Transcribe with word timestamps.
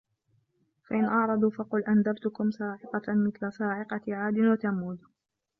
فَإِن 0.89 1.05
أَعرَضوا 1.05 1.49
فَقُل 1.49 1.83
أَنذَرتُكُم 1.83 2.51
صاعِقَةً 2.51 3.01
مِثلَ 3.13 3.53
صاعِقَةِ 3.53 4.01
عادٍ 4.15 4.39
وَثَمودَ 4.39 4.99